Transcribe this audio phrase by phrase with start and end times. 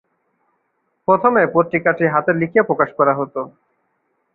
[1.07, 3.35] প্রথমে পত্রিকাটি হাতে লিখে প্রকাশ করা হত।